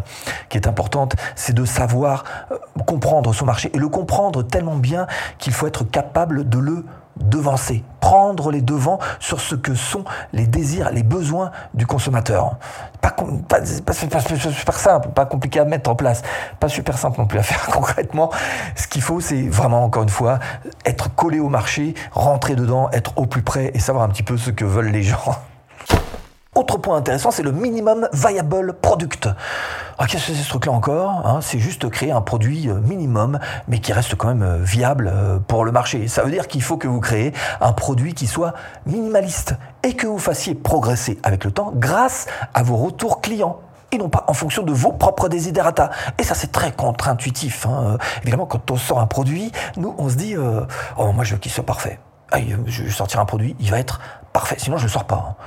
qui 0.49 0.57
est 0.57 0.67
importante, 0.67 1.15
c'est 1.35 1.53
de 1.53 1.65
savoir 1.65 2.23
euh, 2.51 2.57
comprendre 2.85 3.33
son 3.33 3.45
marché 3.45 3.71
et 3.73 3.77
le 3.77 3.89
comprendre 3.89 4.43
tellement 4.43 4.75
bien 4.75 5.07
qu'il 5.37 5.53
faut 5.53 5.67
être 5.67 5.83
capable 5.83 6.47
de 6.47 6.59
le 6.59 6.85
devancer, 7.21 7.83
prendre 7.99 8.51
les 8.51 8.61
devants 8.61 8.99
sur 9.19 9.39
ce 9.39 9.55
que 9.55 9.75
sont 9.75 10.03
les 10.33 10.47
désirs, 10.47 10.91
les 10.91 11.03
besoins 11.03 11.51
du 11.73 11.85
consommateur. 11.85 12.57
Pas, 13.01 13.11
pas, 13.47 13.59
pas, 13.85 13.93
super 13.93 14.79
simple, 14.79 15.09
pas 15.09 15.25
compliqué 15.25 15.59
à 15.59 15.65
mettre 15.65 15.89
en 15.89 15.95
place, 15.95 16.21
pas 16.59 16.69
super 16.69 16.97
simple 16.97 17.19
non 17.19 17.27
plus 17.27 17.39
à 17.39 17.43
faire 17.43 17.67
concrètement. 17.67 18.31
Ce 18.75 18.87
qu'il 18.87 19.01
faut, 19.01 19.19
c'est 19.19 19.47
vraiment, 19.47 19.83
encore 19.83 20.03
une 20.03 20.09
fois, 20.09 20.39
être 20.85 21.13
collé 21.13 21.39
au 21.39 21.49
marché, 21.49 21.93
rentrer 22.11 22.55
dedans, 22.55 22.89
être 22.91 23.13
au 23.17 23.25
plus 23.25 23.41
près 23.41 23.71
et 23.73 23.79
savoir 23.79 24.03
un 24.03 24.09
petit 24.09 24.23
peu 24.23 24.37
ce 24.37 24.51
que 24.51 24.65
veulent 24.65 24.91
les 24.91 25.03
gens. 25.03 25.35
Autre 26.57 26.79
point 26.79 26.97
intéressant, 26.97 27.29
c'est 27.29 27.43
le 27.43 27.51
minimum 27.51 28.09
viable 28.13 28.73
product. 28.73 29.27
Alors 29.99 30.07
qu'est-ce 30.07 30.29
que 30.29 30.33
c'est 30.33 30.41
ce 30.41 30.49
truc-là 30.49 30.71
encore 30.71 31.21
hein? 31.23 31.37
C'est 31.39 31.59
juste 31.59 31.87
créer 31.91 32.11
un 32.11 32.21
produit 32.21 32.67
euh, 32.67 32.79
minimum, 32.79 33.37
mais 33.67 33.77
qui 33.77 33.93
reste 33.93 34.15
quand 34.15 34.29
même 34.29 34.41
euh, 34.41 34.57
viable 34.57 35.11
euh, 35.13 35.37
pour 35.37 35.65
le 35.65 35.71
marché. 35.71 36.07
Ça 36.07 36.23
veut 36.23 36.31
dire 36.31 36.47
qu'il 36.47 36.63
faut 36.63 36.77
que 36.77 36.87
vous 36.87 36.99
créez 36.99 37.31
un 37.61 37.73
produit 37.73 38.15
qui 38.15 38.25
soit 38.25 38.55
minimaliste 38.87 39.53
et 39.83 39.93
que 39.93 40.07
vous 40.07 40.17
fassiez 40.17 40.55
progresser 40.55 41.19
avec 41.21 41.43
le 41.43 41.51
temps 41.51 41.73
grâce 41.75 42.25
à 42.55 42.63
vos 42.63 42.77
retours 42.77 43.21
clients 43.21 43.59
et 43.91 43.99
non 43.99 44.09
pas 44.09 44.25
en 44.27 44.33
fonction 44.33 44.63
de 44.63 44.73
vos 44.73 44.93
propres 44.93 45.29
desiderata. 45.29 45.91
Et 46.17 46.23
ça, 46.23 46.33
c'est 46.33 46.51
très 46.51 46.71
contre-intuitif. 46.71 47.67
Hein. 47.67 47.99
Évidemment, 48.23 48.47
quand 48.47 48.71
on 48.71 48.77
sort 48.77 48.99
un 48.99 49.05
produit, 49.05 49.51
nous, 49.75 49.93
on 49.99 50.09
se 50.09 50.15
dit 50.15 50.35
Oh, 50.35 51.11
moi, 51.11 51.23
je 51.23 51.35
veux 51.35 51.39
qu'il 51.39 51.51
soit 51.51 51.63
parfait. 51.63 51.99
Ah, 52.31 52.39
je 52.65 52.81
vais 52.81 52.89
sortir 52.89 53.19
un 53.19 53.25
produit, 53.25 53.55
il 53.59 53.69
va 53.69 53.77
être 53.77 54.01
parfait, 54.33 54.55
sinon 54.57 54.77
je 54.77 54.83
ne 54.83 54.87
le 54.87 54.91
sors 54.91 55.05
pas. 55.05 55.37
Hein. 55.39 55.43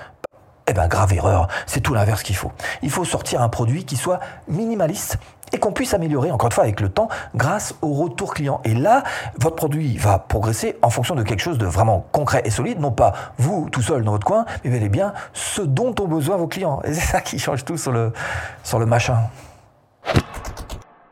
Eh 0.70 0.72
bien, 0.72 0.86
grave 0.86 1.12
erreur, 1.12 1.48
c'est 1.66 1.80
tout 1.80 1.94
l'inverse 1.94 2.22
qu'il 2.22 2.36
faut. 2.36 2.52
Il 2.82 2.92
faut 2.92 3.04
sortir 3.04 3.42
un 3.42 3.48
produit 3.48 3.84
qui 3.84 3.96
soit 3.96 4.20
minimaliste 4.46 5.18
et 5.52 5.58
qu'on 5.58 5.72
puisse 5.72 5.94
améliorer, 5.94 6.30
encore 6.30 6.46
une 6.46 6.52
fois, 6.52 6.62
avec 6.62 6.80
le 6.80 6.88
temps, 6.88 7.08
grâce 7.34 7.74
au 7.82 7.92
retour 7.92 8.34
client. 8.34 8.60
Et 8.62 8.72
là, 8.72 9.02
votre 9.40 9.56
produit 9.56 9.96
va 9.96 10.20
progresser 10.20 10.78
en 10.82 10.90
fonction 10.90 11.16
de 11.16 11.24
quelque 11.24 11.40
chose 11.40 11.58
de 11.58 11.66
vraiment 11.66 12.06
concret 12.12 12.42
et 12.44 12.50
solide, 12.50 12.78
non 12.78 12.92
pas 12.92 13.14
vous 13.36 13.68
tout 13.70 13.82
seul 13.82 14.04
dans 14.04 14.12
votre 14.12 14.24
coin, 14.24 14.44
mais 14.62 14.70
bel 14.70 14.84
et 14.84 14.88
bien 14.88 15.12
ce 15.32 15.60
dont 15.60 15.92
ont 15.98 16.06
besoin 16.06 16.36
vos 16.36 16.46
clients. 16.46 16.80
Et 16.84 16.94
c'est 16.94 17.00
ça 17.00 17.20
qui 17.20 17.40
change 17.40 17.64
tout 17.64 17.76
sur 17.76 17.90
le, 17.90 18.12
sur 18.62 18.78
le 18.78 18.86
machin. 18.86 19.18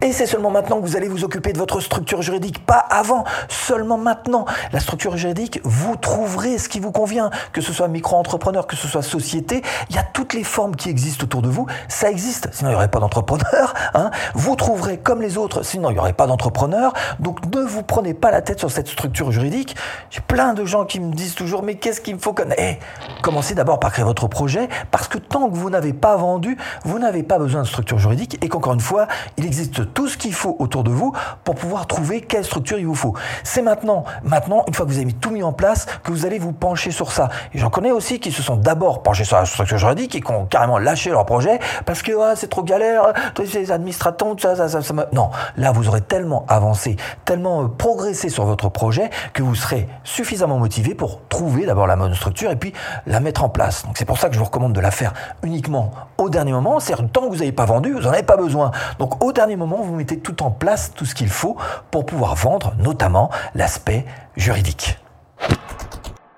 Et 0.00 0.12
c'est 0.12 0.26
seulement 0.26 0.52
maintenant 0.52 0.80
que 0.80 0.86
vous 0.86 0.96
allez 0.96 1.08
vous 1.08 1.24
occuper 1.24 1.52
de 1.52 1.58
votre 1.58 1.80
structure 1.80 2.22
juridique, 2.22 2.64
pas 2.64 2.78
avant, 2.78 3.24
seulement 3.48 3.98
maintenant. 3.98 4.44
La 4.72 4.78
structure 4.78 5.16
juridique, 5.16 5.60
vous 5.64 5.96
trouverez 5.96 6.58
ce 6.58 6.68
qui 6.68 6.78
vous 6.78 6.92
convient, 6.92 7.30
que 7.52 7.60
ce 7.60 7.72
soit 7.72 7.88
micro-entrepreneur, 7.88 8.68
que 8.68 8.76
ce 8.76 8.86
soit 8.86 9.02
société, 9.02 9.60
il 9.90 9.96
y 9.96 9.98
a 9.98 10.04
toutes 10.04 10.34
les 10.34 10.44
formes 10.44 10.76
qui 10.76 10.88
existent 10.88 11.24
autour 11.24 11.42
de 11.42 11.48
vous, 11.48 11.66
ça 11.88 12.12
existe, 12.12 12.48
sinon 12.52 12.70
il 12.70 12.72
n'y 12.74 12.76
aurait 12.76 12.90
pas 12.90 13.00
d'entrepreneur. 13.00 13.74
Hein. 13.94 14.10
Vous 14.34 14.54
trouverez 14.54 14.98
comme 14.98 15.22
les 15.22 15.38
autres, 15.38 15.62
sinon 15.62 15.90
il 15.90 15.94
n'y 15.94 15.98
aurait 15.98 16.12
pas 16.12 16.26
d'entrepreneur. 16.26 16.92
Donc 17.18 17.44
ne 17.54 17.62
vous 17.62 17.82
prenez 17.82 18.12
pas 18.12 18.30
la 18.30 18.42
tête 18.42 18.58
sur 18.58 18.70
cette 18.70 18.86
structure 18.86 19.32
juridique. 19.32 19.74
J'ai 20.10 20.20
plein 20.20 20.52
de 20.52 20.64
gens 20.64 20.84
qui 20.84 21.00
me 21.00 21.12
disent 21.12 21.34
toujours, 21.34 21.62
mais 21.62 21.76
qu'est-ce 21.76 22.00
qu'il 22.00 22.14
me 22.14 22.20
faut 22.20 22.34
connaître 22.34 22.60
eh, 22.62 22.78
Commencez 23.22 23.54
d'abord 23.54 23.80
par 23.80 23.92
créer 23.92 24.04
votre 24.04 24.28
projet, 24.28 24.68
parce 24.90 25.08
que 25.08 25.18
tant 25.18 25.48
que 25.48 25.56
vous 25.56 25.70
n'avez 25.70 25.94
pas 25.94 26.16
vendu, 26.16 26.58
vous 26.84 26.98
n'avez 26.98 27.22
pas 27.22 27.38
besoin 27.38 27.62
de 27.62 27.66
structure 27.66 27.98
juridique, 27.98 28.38
et 28.44 28.48
qu'encore 28.48 28.74
une 28.74 28.80
fois, 28.80 29.08
il 29.38 29.46
existe 29.46 29.87
tout 29.94 30.08
ce 30.08 30.16
qu'il 30.16 30.34
faut 30.34 30.56
autour 30.58 30.84
de 30.84 30.90
vous 30.90 31.12
pour 31.44 31.54
pouvoir 31.54 31.86
trouver 31.86 32.20
quelle 32.20 32.44
structure 32.44 32.78
il 32.78 32.86
vous 32.86 32.94
faut. 32.94 33.14
C'est 33.44 33.62
maintenant, 33.62 34.04
maintenant, 34.22 34.64
une 34.66 34.74
fois 34.74 34.86
que 34.86 34.90
vous 34.90 34.98
avez 34.98 35.12
tout 35.12 35.30
mis 35.30 35.42
en 35.42 35.52
place, 35.52 35.86
que 36.02 36.10
vous 36.10 36.26
allez 36.26 36.38
vous 36.38 36.52
pencher 36.52 36.90
sur 36.90 37.12
ça. 37.12 37.28
Et 37.54 37.58
j'en 37.58 37.70
connais 37.70 37.90
aussi 37.90 38.20
qui 38.20 38.32
se 38.32 38.42
sont 38.42 38.56
d'abord 38.56 39.02
penchés 39.02 39.24
sur 39.24 39.36
la 39.36 39.46
structure 39.46 39.78
juridique 39.78 40.14
et 40.14 40.20
qui 40.20 40.30
ont 40.30 40.46
carrément 40.46 40.78
lâché 40.78 41.10
leur 41.10 41.26
projet 41.26 41.58
parce 41.86 42.02
que 42.02 42.12
ah, 42.20 42.34
c'est 42.36 42.48
trop 42.48 42.62
galère, 42.62 43.12
les 43.38 43.72
administrateurs, 43.72 44.28
tout 44.36 44.38
ça, 44.40 44.56
ça, 44.56 44.68
ça, 44.68 44.82
ça 44.82 44.94
Non, 45.12 45.30
là 45.56 45.72
vous 45.72 45.88
aurez 45.88 46.00
tellement 46.00 46.44
avancé, 46.48 46.96
tellement 47.24 47.62
euh, 47.62 47.68
progressé 47.68 48.28
sur 48.28 48.44
votre 48.44 48.68
projet 48.68 49.10
que 49.32 49.42
vous 49.42 49.54
serez 49.54 49.88
suffisamment 50.04 50.58
motivé 50.58 50.94
pour 50.94 51.20
trouver 51.28 51.66
d'abord 51.66 51.86
la 51.86 51.96
bonne 51.96 52.14
structure 52.14 52.50
et 52.50 52.56
puis 52.56 52.72
la 53.06 53.20
mettre 53.20 53.44
en 53.44 53.48
place. 53.48 53.84
Donc 53.84 53.96
c'est 53.98 54.04
pour 54.04 54.18
ça 54.18 54.28
que 54.28 54.34
je 54.34 54.38
vous 54.38 54.44
recommande 54.44 54.72
de 54.72 54.80
la 54.80 54.90
faire 54.90 55.12
uniquement 55.42 55.92
au 56.16 56.28
dernier 56.28 56.52
moment. 56.52 56.80
C'est-à-dire 56.80 57.08
tant 57.12 57.22
que 57.22 57.28
vous 57.28 57.36
n'avez 57.36 57.52
pas 57.52 57.64
vendu, 57.64 57.92
vous 57.92 58.00
n'en 58.00 58.10
avez 58.10 58.22
pas 58.22 58.36
besoin. 58.36 58.70
Donc 58.98 59.22
au 59.24 59.32
dernier 59.32 59.56
moment, 59.56 59.77
vous 59.82 59.94
mettez 59.94 60.18
tout 60.18 60.42
en 60.42 60.50
place, 60.50 60.92
tout 60.94 61.04
ce 61.04 61.14
qu'il 61.14 61.28
faut 61.28 61.56
pour 61.90 62.06
pouvoir 62.06 62.34
vendre, 62.34 62.74
notamment 62.78 63.30
l'aspect 63.54 64.04
juridique. 64.36 64.98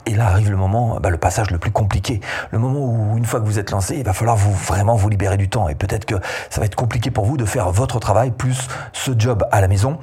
Et 0.07 0.15
là 0.15 0.27
arrive 0.27 0.51
le 0.51 0.57
moment, 0.57 0.99
bah, 0.99 1.11
le 1.11 1.19
passage 1.19 1.53
le 1.53 1.59
plus 1.59 1.71
compliqué. 1.71 2.21
Le 2.51 2.59
moment 2.59 2.81
où, 2.81 3.17
une 3.17 3.25
fois 3.25 3.39
que 3.39 3.45
vous 3.45 3.61
êtes 3.61 3.71
lancé, 3.71 3.97
il 3.97 4.05
va 4.05 4.13
falloir 4.13 4.35
vous, 4.35 4.53
vraiment 4.53 4.97
vous 4.97 5.09
libérer 5.09 5.37
du 5.37 5.49
temps. 5.49 5.69
Et 5.69 5.77
peut-être 5.77 6.05
que 6.05 6.17
ça 6.49 6.61
va 6.61 6.67
être 6.67 6.75
compliqué 6.75 7.13
pour 7.13 7.27
vous 7.27 7.37
de 7.37 7.45
faire 7.45 7.71
votre 7.71 8.01
travail 8.01 8.33
plus 8.33 8.67
ce 8.93 9.13
job 9.17 9.47
à 9.53 9.61
la 9.61 9.69
maison. 9.69 9.99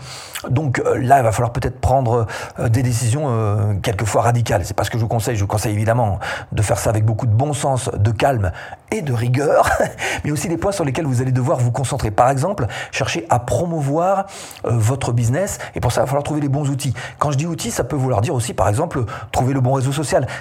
Donc 0.50 0.80
euh, 0.80 0.98
là, 0.98 1.20
il 1.20 1.24
va 1.24 1.34
falloir 1.34 1.52
peut-être 1.52 1.82
prendre 1.82 2.28
euh, 2.58 2.70
des 2.70 2.84
décisions 2.84 3.26
euh, 3.28 3.74
quelquefois 3.82 4.22
radicales. 4.22 4.64
C'est 4.66 4.76
pas 4.76 4.86
ce 4.86 4.92
que 4.92 4.98
je 4.98 5.04
vous 5.04 5.10
conseille. 5.10 5.36
Je 5.36 5.42
vous 5.42 5.48
conseille 5.48 5.74
évidemment 5.74 6.20
de 6.54 6.62
faire 6.62 6.78
ça 6.78 6.90
avec 6.90 7.04
beaucoup 7.04 7.28
de 7.28 7.34
bon 7.34 7.52
sens, 7.54 7.90
de 7.94 8.12
calme 8.12 8.54
et 8.92 9.02
de 9.02 9.14
rigueur, 9.14 9.70
mais 10.24 10.32
aussi 10.32 10.48
des 10.48 10.58
points 10.58 10.72
sur 10.72 10.86
lesquels 10.86 11.06
vous 11.06 11.22
allez 11.22 11.32
devoir 11.32 11.58
vous 11.60 11.72
concentrer. 11.72 12.12
Par 12.12 12.30
exemple, 12.30 12.68
chercher 12.92 13.26
à 13.30 13.40
promouvoir 13.40 14.26
votre 14.64 15.12
business. 15.12 15.58
Et 15.76 15.80
pour 15.80 15.92
ça, 15.92 16.02
il 16.02 16.04
va 16.04 16.08
falloir 16.08 16.24
trouver 16.24 16.42
les 16.42 16.50
bons 16.50 16.70
outils. 16.70 16.94
Quand 17.20 17.32
je 17.32 17.38
dis 17.38 17.46
outils, 17.46 17.72
ça 17.72 17.84
peut 17.84 17.96
vouloir 17.96 18.22
dire 18.22 18.34
aussi, 18.34 18.54
par 18.54 18.70
exemple, 18.70 19.04
trouver 19.32 19.54
le 19.54 19.60
bon 19.60 19.74
réseau 19.74 19.92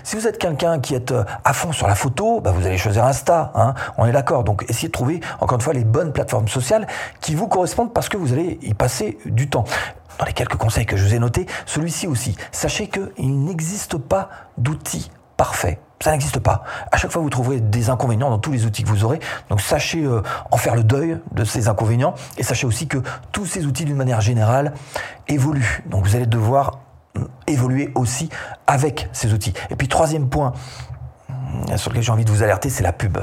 si 0.03 0.17
vous 0.17 0.27
êtes 0.27 0.39
quelqu'un 0.39 0.79
qui 0.81 0.95
est 0.95 1.13
euh, 1.13 1.25
à 1.45 1.53
fond 1.53 1.73
sur 1.73 1.87
la 1.87 1.95
photo, 1.95 2.41
bah, 2.41 2.53
vous 2.53 2.67
allez 2.67 2.79
choisir 2.79 3.05
Insta. 3.05 3.53
Hein, 3.55 3.75
on 3.97 4.07
est 4.07 4.13
d'accord. 4.13 4.45
Donc 4.45 4.65
essayez 4.69 4.89
de 4.89 4.93
trouver, 4.93 5.21
encore 5.41 5.57
une 5.57 5.63
fois, 5.63 5.73
les 5.73 5.85
bonnes 5.85 6.13
plateformes 6.13 6.49
sociales 6.49 6.87
qui 7.21 7.35
vous 7.35 7.49
correspondent 7.49 7.93
parce 7.93 8.09
que 8.09 8.17
vous 8.17 8.33
allez 8.33 8.59
y 8.63 8.75
passer 8.75 9.19
du 9.25 9.49
temps. 9.49 9.65
Dans 10.19 10.25
les 10.25 10.33
quelques 10.33 10.57
conseils 10.57 10.87
que 10.87 10.97
je 10.97 11.05
vous 11.05 11.15
ai 11.15 11.19
notés, 11.19 11.47
celui-ci 11.67 12.07
aussi. 12.07 12.37
Sachez 12.53 12.89
qu'il 12.89 13.45
n'existe 13.45 13.99
pas 13.99 14.31
d'outils 14.57 15.11
parfaits. 15.37 15.79
Ça 16.01 16.13
n'existe 16.13 16.41
pas. 16.41 16.63
À 16.93 16.99
chaque 16.99 17.11
fois, 17.11 17.23
vous 17.23 17.31
trouverez 17.31 17.61
des 17.61 17.89
inconvénients 17.89 18.29
dans 18.29 18.39
tous 18.39 18.53
les 18.53 18.67
outils 18.67 18.83
que 18.83 18.89
vous 18.89 19.05
aurez. 19.05 19.19
Donc, 19.49 19.61
sachez 19.61 20.05
euh, 20.05 20.23
en 20.51 20.57
faire 20.57 20.75
le 20.75 20.85
deuil 20.85 21.19
de 21.33 21.45
ces 21.45 21.69
inconvénients. 21.69 22.15
Et 22.37 22.43
sachez 22.43 22.67
aussi 22.67 22.87
que 22.87 22.99
tous 23.33 23.47
ces 23.47 23.65
outils, 23.65 23.87
d'une 23.87 23.97
manière 23.97 24.21
générale, 24.21 24.75
évoluent. 25.27 25.83
Donc, 25.87 26.07
vous 26.07 26.15
allez 26.15 26.27
devoir 26.27 26.81
évoluer 27.47 27.91
aussi 27.95 28.29
avec 28.67 29.09
ces 29.13 29.33
outils. 29.33 29.55
Et 29.71 29.77
puis 29.77 29.89
troisième 29.89 30.29
point 30.29 30.53
euh, 31.71 31.77
sur 31.77 31.91
lequel 31.91 32.03
j'ai 32.03 32.13
envie 32.13 32.25
de 32.25 32.31
vous 32.31 32.43
alerter, 32.43 32.71
c'est 32.71 32.83
la 32.83 32.93
pub. 32.93 33.19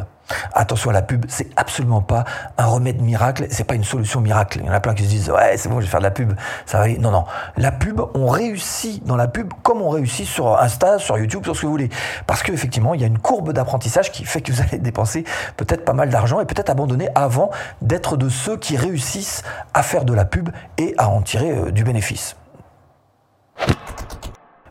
Attention 0.53 0.89
à 0.89 0.94
la 0.94 1.01
pub, 1.01 1.25
c'est 1.27 1.50
absolument 1.56 2.01
pas 2.01 2.24
un 2.58 2.65
remède 2.65 3.01
miracle, 3.01 3.48
c'est 3.50 3.65
pas 3.65 3.75
une 3.75 3.84
solution 3.84 4.22
miracle. 4.22 4.60
Il 4.62 4.65
y 4.65 4.70
en 4.70 4.74
a 4.74 4.80
plein 4.80 4.94
qui 4.94 5.03
se 5.03 5.10
disent 5.10 5.30
ouais 5.30 5.58
c'est 5.58 5.70
bon, 5.70 5.80
je 5.80 5.86
vais 5.86 5.92
faire 5.92 6.00
de 6.00 6.06
la 6.06 6.12
pub, 6.12 6.34
ça 6.65 6.80
va. 6.80 6.88
Non 6.88 7.12
non, 7.12 7.25
la 7.58 7.72
pub, 7.72 8.01
on 8.13 8.27
réussit 8.27 9.06
dans 9.06 9.15
la 9.15 9.27
pub 9.27 9.51
comme 9.63 9.82
on 9.82 9.89
réussit 9.89 10.25
sur 10.25 10.60
Insta, 10.60 11.00
sur 11.00 11.18
YouTube, 11.18 11.44
sur 11.44 11.56
ce 11.56 11.62
que 11.62 11.65
vous 11.65 11.72
voulez, 11.72 11.89
parce 12.27 12.44
qu'effectivement 12.44 12.94
il 12.94 13.01
y 13.01 13.03
a 13.03 13.08
une 13.08 13.20
courbe 13.20 13.53
d'apprentissage 13.53 14.12
qui 14.12 14.24
fait 14.25 14.42
que 14.42 14.51
vous 14.51 14.62
allez 14.62 14.77
dépenser 14.77 15.24
peut-être 15.58 15.86
pas 15.86 15.94
mal 15.94 16.10
d'argent 16.10 16.39
et 16.39 16.46
peut-être 16.46 16.70
abandonner 16.70 17.10
avant 17.15 17.51
d'être 17.82 18.18
de 18.18 18.30
ceux 18.30 18.58
qui 18.58 18.77
réussissent 18.77 19.44
à 19.74 19.84
faire 19.84 20.06
de 20.06 20.13
la 20.13 20.25
pub 20.25 20.50
et 20.77 20.94
à 20.98 21.10
en 21.10 21.22
tirer 21.22 21.51
euh, 21.51 21.72
du 21.72 21.84
bénéfice. 21.84 22.36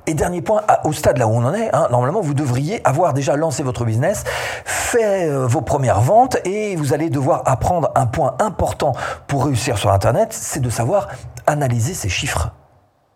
Et 0.07 0.15
dernier 0.15 0.43
point, 0.43 0.63
au 0.85 0.93
stade 0.93 1.19
là 1.19 1.29
où 1.29 1.31
on 1.31 1.45
en 1.45 1.55
est, 1.55 1.73
hein, 1.73 1.87
normalement 1.93 2.21
vous 2.21 2.35
devriez 2.35 2.81
avoir 2.87 3.15
déjà 3.15 3.37
lancé 3.37 3.63
votre 3.63 3.85
business, 3.85 4.25
fait 4.65 5.29
euh, 5.29 5.47
vos 5.47 5.61
premières 5.61 6.01
ventes 6.01 6.39
et 6.45 6.75
vous 6.75 6.93
allez 6.93 7.09
devoir 7.09 7.43
apprendre 7.47 7.93
un 7.95 8.07
point 8.07 8.35
important 8.41 8.95
pour 9.29 9.45
réussir 9.45 9.79
sur 9.79 9.93
Internet, 9.93 10.33
c'est 10.33 10.61
de 10.61 10.71
savoir 10.71 11.09
analyser 11.47 11.95
ces 11.95 12.09
chiffres. 12.09 12.51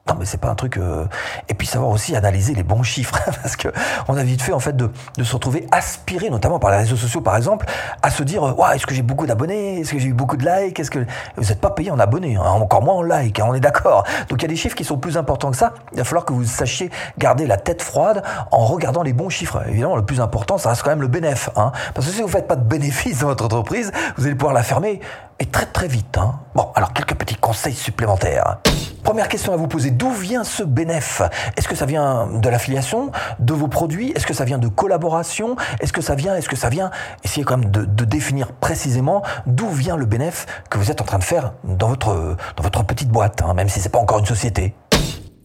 Non, 0.08 0.14
mais 0.18 0.25
c'est 0.25 0.40
pas 0.40 0.48
un 0.48 0.54
truc. 0.54 0.76
Euh, 0.76 1.04
et 1.48 1.54
puis 1.54 1.66
savoir 1.66 1.90
aussi 1.90 2.14
analyser 2.14 2.54
les 2.54 2.62
bons 2.62 2.84
chiffres, 2.84 3.18
parce 3.42 3.56
que 3.56 3.68
on 4.06 4.16
a 4.16 4.22
vite 4.22 4.40
fait 4.40 4.52
en 4.52 4.60
fait 4.60 4.76
de, 4.76 4.90
de, 5.16 5.25
se 5.25 5.34
retrouver 5.34 5.66
aspiré, 5.72 6.30
notamment 6.30 6.60
par 6.60 6.70
les 6.70 6.76
réseaux 6.76 6.96
sociaux 6.96 7.20
par 7.20 7.36
exemple, 7.36 7.66
à 8.02 8.10
se 8.10 8.22
dire, 8.22 8.42
ouais, 8.42 8.76
est-ce 8.76 8.86
que 8.86 8.94
j'ai 8.94 9.02
beaucoup 9.02 9.26
d'abonnés, 9.26 9.80
est-ce 9.80 9.92
que 9.92 9.98
j'ai 9.98 10.08
eu 10.08 10.14
beaucoup 10.14 10.36
de 10.36 10.46
likes, 10.48 10.78
est-ce 10.78 10.92
que 10.92 11.04
vous 11.36 11.44
n'êtes 11.44 11.60
pas 11.60 11.70
payé 11.70 11.90
en 11.90 11.98
abonnés, 11.98 12.36
hein, 12.36 12.44
encore 12.44 12.82
moins 12.82 12.94
en 12.94 13.02
likes, 13.02 13.40
hein, 13.40 13.46
on 13.48 13.54
est 13.54 13.60
d'accord. 13.60 14.04
Donc 14.28 14.40
il 14.40 14.42
y 14.42 14.44
a 14.44 14.48
des 14.48 14.56
chiffres 14.56 14.76
qui 14.76 14.84
sont 14.84 14.98
plus 14.98 15.16
importants 15.16 15.50
que 15.50 15.56
ça. 15.56 15.75
Il 15.92 15.98
va 15.98 16.04
falloir 16.04 16.25
que 16.25 16.32
vous 16.32 16.44
sachiez 16.44 16.90
garder 17.18 17.46
la 17.46 17.56
tête 17.56 17.82
froide 17.82 18.22
en 18.52 18.64
regardant 18.64 19.02
les 19.02 19.12
bons 19.12 19.28
chiffres. 19.28 19.62
Évidemment, 19.68 19.96
le 19.96 20.04
plus 20.04 20.20
important, 20.20 20.56
ça 20.56 20.68
reste 20.68 20.82
quand 20.82 20.90
même 20.90 21.02
le 21.02 21.08
bénéfice, 21.08 21.50
hein, 21.56 21.72
parce 21.94 22.06
que 22.06 22.12
si 22.12 22.22
vous 22.22 22.28
faites 22.28 22.46
pas 22.46 22.56
de 22.56 22.64
bénéfice 22.64 23.20
dans 23.20 23.28
votre 23.28 23.44
entreprise, 23.44 23.90
vous 24.16 24.26
allez 24.26 24.36
pouvoir 24.36 24.54
la 24.54 24.62
fermer 24.62 25.00
et 25.38 25.46
très 25.46 25.66
très 25.66 25.88
vite. 25.88 26.16
Hein. 26.16 26.38
Bon, 26.54 26.68
alors 26.75 26.92
quelques 26.92 27.14
petits 27.14 27.36
conseils 27.36 27.75
supplémentaires. 27.75 28.58
Première 29.06 29.28
question 29.28 29.52
à 29.52 29.56
vous 29.56 29.68
poser, 29.68 29.92
d'où 29.92 30.10
vient 30.10 30.42
ce 30.42 30.64
bénéfice 30.64 31.22
Est-ce 31.56 31.68
que 31.68 31.76
ça 31.76 31.86
vient 31.86 32.26
de 32.26 32.48
l'affiliation, 32.48 33.12
de 33.38 33.54
vos 33.54 33.68
produits? 33.68 34.10
Est-ce 34.16 34.26
que 34.26 34.34
ça 34.34 34.44
vient 34.44 34.58
de 34.58 34.66
collaboration? 34.66 35.54
Est-ce 35.78 35.92
que 35.92 36.00
ça 36.00 36.16
vient, 36.16 36.34
est-ce 36.34 36.48
que 36.48 36.56
ça 36.56 36.70
vient? 36.70 36.90
Essayez 37.22 37.44
quand 37.44 37.56
même 37.56 37.70
de, 37.70 38.04
définir 38.04 38.50
précisément 38.50 39.22
d'où 39.46 39.68
vient 39.68 39.96
le 39.96 40.06
bénéfice 40.06 40.46
que 40.70 40.78
vous 40.78 40.90
êtes 40.90 41.00
en 41.00 41.04
train 41.04 41.20
de 41.20 41.25
faire 41.25 41.52
dans 41.62 41.86
votre, 41.86 42.36
dans 42.56 42.62
votre 42.64 42.82
petite 42.82 43.08
boîte, 43.08 43.42
hein, 43.42 43.54
même 43.54 43.68
si 43.68 43.78
c'est 43.78 43.90
pas 43.90 44.00
encore 44.00 44.18
une 44.18 44.26
société. 44.26 44.75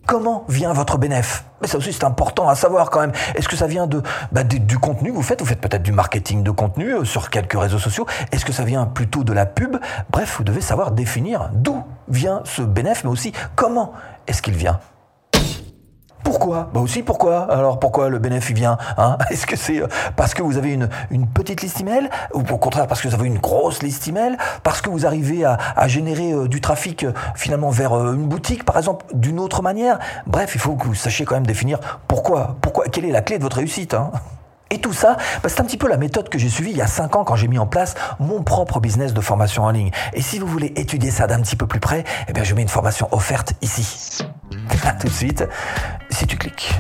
Comment 0.08 0.46
vient 0.50 0.74
votre 0.74 0.98
bénéfice 0.98 1.44
Mais 1.62 1.68
ça 1.68 1.78
aussi 1.78 1.94
c'est 1.94 2.04
important 2.04 2.50
à 2.50 2.56
savoir 2.56 2.90
quand 2.90 3.02
même. 3.02 3.12
Est-ce 3.36 3.48
que 3.48 3.56
ça 3.56 3.68
vient 3.68 3.88
de, 3.88 4.02
bah, 4.32 4.44
du 4.44 4.78
contenu 4.78 5.12
que 5.12 5.16
vous 5.16 5.22
faites? 5.22 5.40
Vous 5.42 5.48
faites 5.48 5.62
peut-être 5.62 5.84
du 5.84 5.92
marketing 5.92 6.44
de 6.44 6.52
contenu 6.52 6.94
euh, 6.94 7.06
sur 7.06 7.30
quelques 7.30 7.60
réseaux 7.60 7.80
sociaux. 7.80 8.06
Est-ce 8.32 8.44
que 8.44 8.52
ça 8.52 8.64
vient 8.64 8.86
plutôt 8.86 9.24
de 9.24 9.32
la 9.32 9.46
pub? 9.46 9.78
Bref, 10.10 10.36
vous 10.38 10.44
devez 10.44 10.62
savoir 10.62 10.92
définir 10.92 11.50
d'où 11.54 11.84
vient 12.08 12.42
ce 12.46 12.62
bénéfice, 12.62 13.04
mais 13.04 13.12
aussi 13.12 13.32
comment 13.56 13.94
est-ce 14.28 14.42
qu'il 14.42 14.56
vient. 14.56 14.80
Pourquoi? 16.32 16.70
Bah 16.74 16.80
aussi 16.80 17.04
pourquoi? 17.04 17.42
Alors 17.52 17.78
pourquoi 17.78 18.08
le 18.08 18.18
bénéfice 18.18 18.56
vient 18.56 18.78
hein? 18.98 19.18
Est-ce 19.30 19.46
que 19.46 19.58
c'est 19.58 19.82
euh, 19.82 19.88
parce 20.16 20.34
que 20.34 20.42
vous 20.42 20.58
avez 20.58 20.72
une, 20.72 20.88
petite 21.28 21.62
liste 21.62 21.82
email? 21.82 22.10
Ou 22.34 22.40
au 22.40 22.58
contraire 22.58 22.88
parce 22.88 23.02
que 23.02 23.10
vous 23.10 23.14
avez 23.14 23.28
une 23.28 23.40
grosse 23.40 23.84
liste 23.84 24.08
email? 24.08 24.38
Parce 24.64 24.80
que 24.80 24.90
vous 24.90 25.06
arrivez 25.06 25.44
à, 25.44 25.58
à 25.76 25.90
générer 25.90 26.32
euh, 26.32 26.48
du 26.48 26.62
trafic 26.62 27.04
euh, 27.04 27.12
finalement 27.36 27.70
vers 27.70 27.92
une 28.14 28.28
boutique 28.28 28.64
par 28.64 28.78
exemple 28.78 29.06
d'une 29.14 29.42
autre 29.42 29.62
manière? 29.62 30.00
Bref, 30.26 30.56
il 30.56 30.62
faut 30.62 30.76
que 30.76 30.86
vous 30.86 30.96
sachiez 30.96 31.26
quand 31.26 31.36
même 31.36 31.46
définir 31.46 31.82
pourquoi. 32.08 32.56
Pourquoi 32.62 32.86
Quelle 32.86 33.04
est 33.04 33.12
la 33.12 33.22
clé 33.22 33.38
de 33.38 33.44
votre 33.44 33.58
réussite 33.58 33.94
hein? 33.94 34.12
Et 34.72 34.80
tout 34.80 34.94
ça, 34.94 35.18
bah 35.44 35.50
c'est 35.50 35.60
un 35.60 35.66
petit 35.66 35.78
peu 35.78 35.88
la 35.88 35.98
méthode 35.98 36.30
que 36.30 36.40
j'ai 36.40 36.50
suivie 36.50 36.72
il 36.72 36.78
y 36.78 36.82
a 36.82 36.88
5 36.88 37.16
ans 37.16 37.24
quand 37.24 37.36
j'ai 37.36 37.48
mis 37.48 37.60
en 37.60 37.68
place 37.68 37.96
mon 38.20 38.42
propre 38.42 38.80
business 38.80 39.14
de 39.14 39.22
formation 39.22 39.64
en 39.64 39.70
ligne. 39.70 39.92
Et 40.14 40.22
si 40.22 40.40
vous 40.40 40.48
voulez 40.48 40.74
étudier 40.78 41.12
ça 41.12 41.28
d'un 41.28 41.42
petit 41.42 41.56
peu 41.56 41.68
plus 41.68 41.80
près, 41.80 42.04
eh 42.28 42.34
bien 42.34 42.44
je 42.44 42.56
mets 42.56 42.62
une 42.62 42.70
formation 42.70 43.08
offerte 43.12 43.54
ici. 43.62 44.20
Tout 45.00 45.08
de 45.08 45.14
suite, 45.14 45.48
si 46.10 46.26
tu 46.26 46.38
cliques. 46.38 46.74